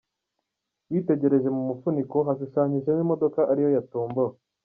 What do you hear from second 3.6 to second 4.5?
yatombowe.